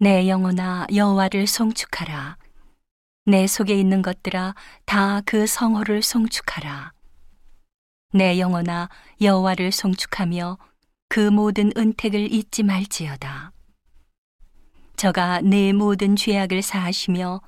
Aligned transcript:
내 0.00 0.28
영혼아 0.28 0.88
여호와를 0.92 1.46
송축하라. 1.46 2.36
내 3.26 3.46
속에 3.46 3.78
있는 3.78 4.02
것들아 4.02 4.54
다 4.84 5.22
그 5.24 5.46
성호를 5.46 6.02
송축하라. 6.02 6.92
내 8.12 8.38
영혼아 8.38 8.88
여호와를 9.20 9.72
송축하며 9.72 10.58
그 11.08 11.30
모든 11.30 11.72
은택을 11.76 12.32
잊지 12.32 12.64
말지어다. 12.64 13.52
저가 14.96 15.40
내 15.42 15.72
모든 15.72 16.16
죄악을 16.16 16.62
사하시며 16.62 17.40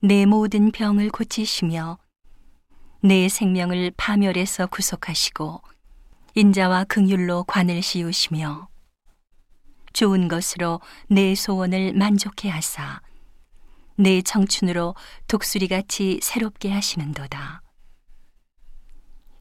내 0.00 0.26
모든 0.26 0.70
병을 0.70 1.10
고치시며 1.10 1.98
내 3.00 3.28
생명을 3.28 3.92
파멸에서 3.96 4.66
구속하시고 4.66 5.62
인자와 6.34 6.84
긍휼로 6.84 7.44
관을 7.44 7.82
씌우시며 7.82 8.68
좋은 9.96 10.28
것으로 10.28 10.82
내 11.08 11.34
소원을 11.34 11.94
만족해 11.94 12.50
하사 12.50 13.00
내 13.96 14.20
청춘으로 14.20 14.94
독수리 15.26 15.68
같이 15.68 16.20
새롭게 16.22 16.70
하시는도다. 16.70 17.62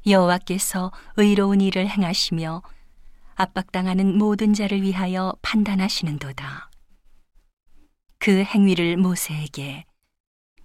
여호와께서 0.08 0.94
의로운 1.18 1.60
일을 1.60 1.90
행하시며 1.90 2.62
압박당하는 3.36 4.18
모든 4.18 4.54
자를 4.54 4.82
위하여 4.82 5.36
판단하시는도다. 5.42 6.72
그 8.18 8.44
행위를 8.44 8.96
모세에게 8.96 9.84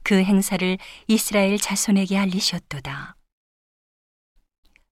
그 0.04 0.22
행사를 0.22 0.78
이스라엘 1.08 1.58
자손에게 1.58 2.16
알리셨도다. 2.16 3.16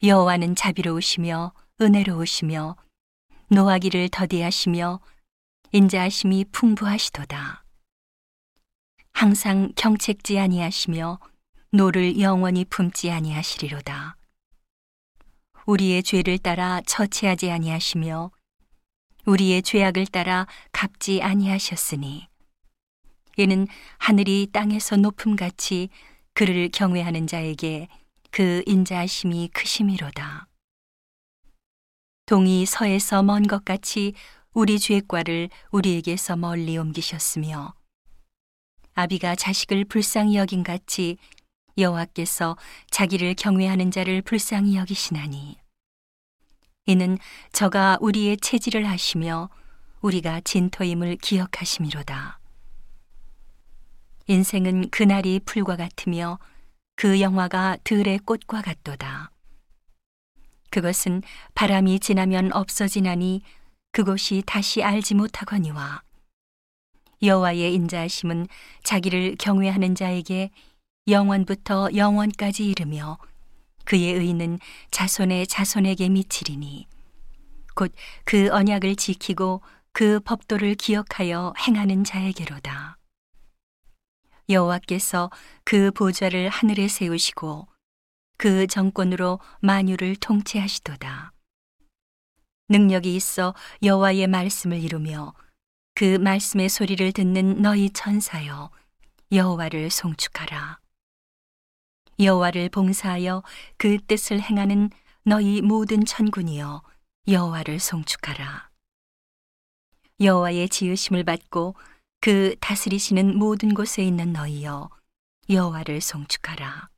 여호와는 0.03 0.57
자비로우시며 0.57 1.53
은혜로우시며 1.81 2.77
노하기를 3.51 4.11
더디하시며 4.11 5.01
인자하심이 5.73 6.47
풍부하시도다. 6.53 7.65
항상 9.13 9.73
경책지 9.75 10.39
아니하시며 10.39 11.19
노를 11.71 12.21
영원히 12.21 12.65
품지 12.67 13.11
아니하시리로다. 13.11 14.17
우리의 15.65 16.03
죄를 16.03 16.39
따라 16.39 16.83
처치하지 16.87 17.51
아니하시며 17.51 18.31
우리의 19.25 19.63
죄악을 19.63 20.07
따라 20.07 20.47
갚지 20.73 21.23
아니하셨으니 21.23 22.29
이는 23.39 23.67
하늘이 23.99 24.49
땅에서 24.53 24.97
높음같이 24.97 25.89
그를 26.35 26.69
경외하는 26.71 27.27
자에게 27.27 27.89
그 28.31 28.63
인자하심이 28.67 29.49
크심이로다. 29.55 30.48
동이 32.29 32.67
서에서 32.67 33.23
먼 33.23 33.45
것 33.45 33.65
같이 33.65 34.13
우리 34.53 34.79
죄과를 34.79 35.49
우리에게서 35.71 36.37
멀리 36.37 36.77
옮기셨으며 36.77 37.73
아비가 38.93 39.35
자식을 39.35 39.87
불쌍히 39.87 40.37
여긴 40.37 40.63
같이 40.63 41.17
여호와께서 41.79 42.59
자기를 42.91 43.33
경외하는 43.33 43.91
자를 43.91 44.21
불쌍히 44.21 44.77
여기시나니 44.77 45.57
이는 46.85 47.17
저가 47.53 47.97
우리의 48.03 48.37
체질을 48.37 48.87
하시며 48.87 49.49
우리가 50.03 50.43
진토임을 50.43 51.17
기억하심이로다. 51.17 52.41
인생은 54.27 54.91
그날이 54.91 55.41
풀과 55.47 55.77
같으며 55.77 56.39
그 56.95 57.23
영화가 57.23 57.79
들의 57.85 58.19
꽃과 58.19 58.61
같도다. 58.61 59.31
그것은 60.71 61.23
바람이 61.55 62.01
지나면 62.01 62.53
없어지나니 62.53 63.43
그곳이 63.93 64.43
다시 64.47 64.83
알지 64.83 65.15
못하거니와 65.15 66.03
여호와의 67.23 67.75
인자하심은 67.75 68.47
자기를 68.85 69.37
경외하는 69.39 69.95
자에게 69.95 70.51
영원부터 71.09 71.91
영원까지 71.95 72.67
이르며 72.67 73.19
그의 73.85 74.13
의는 74.13 74.59
자손의 74.91 75.47
자손에게 75.47 76.11
미치리니 76.11 76.87
곧 77.75 77.93
그 78.25 78.51
언약을 78.51 78.97
지키고 78.97 79.63
그 79.93 80.21
법도를 80.21 80.75
기억하여 80.75 81.55
행하는 81.67 82.05
자에게로다. 82.05 82.99
여호와께서 84.49 85.31
그 85.65 85.91
보좌를 85.91 86.49
하늘에 86.49 86.89
세우시고 86.89 87.67
그 88.39 88.69
정권으로 88.69 89.41
만유를 89.61 90.17
통치하시도다. 90.17 91.33
능력이 92.69 93.17
있어 93.17 93.55
여호와의 93.83 94.29
말씀을 94.29 94.79
이루며 94.79 95.35
그 95.95 96.19
말씀의 96.19 96.69
소리를 96.69 97.11
듣는 97.13 97.61
너희 97.61 97.91
천사여 97.91 98.71
여호와를 99.33 99.91
송축하라. 99.91 100.79
여호와를 102.21 102.69
봉사하여 102.69 103.43
그 103.77 103.99
뜻을 104.07 104.41
행하는 104.41 104.91
너희 105.25 105.61
모든 105.61 106.05
천군이여 106.05 106.83
여호와를 107.27 107.81
송축하라. 107.81 108.71
여호와의 110.21 110.69
지으심을 110.69 111.25
받고 111.25 111.75
그 112.21 112.55
다스리시는 112.61 113.37
모든 113.37 113.75
곳에 113.75 114.05
있는 114.05 114.33
너희여 114.33 114.91
여호와를 115.51 116.01
송축하라. 116.01 116.89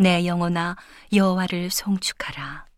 내 0.00 0.24
영혼아 0.24 0.76
여호와를 1.12 1.68
송축하라. 1.68 2.69